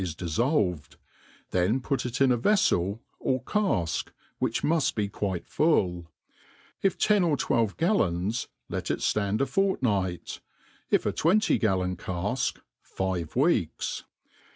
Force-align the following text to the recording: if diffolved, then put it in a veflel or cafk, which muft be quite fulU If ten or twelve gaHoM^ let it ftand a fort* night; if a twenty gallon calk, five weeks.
if 0.01 0.17
diffolved, 0.17 0.95
then 1.51 1.79
put 1.79 2.07
it 2.07 2.19
in 2.19 2.31
a 2.31 2.37
veflel 2.39 3.01
or 3.19 3.43
cafk, 3.43 4.07
which 4.39 4.63
muft 4.63 4.95
be 4.95 5.07
quite 5.07 5.45
fulU 5.45 6.07
If 6.81 6.97
ten 6.97 7.21
or 7.21 7.37
twelve 7.37 7.77
gaHoM^ 7.77 8.47
let 8.67 8.89
it 8.89 8.97
ftand 8.97 9.41
a 9.41 9.45
fort* 9.45 9.83
night; 9.83 10.39
if 10.89 11.05
a 11.05 11.11
twenty 11.11 11.59
gallon 11.59 11.97
calk, 11.97 12.63
five 12.81 13.35
weeks. 13.35 14.03